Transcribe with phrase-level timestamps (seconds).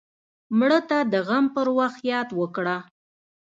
[0.59, 2.77] مړه ته د غم پر وخت یاد وکړه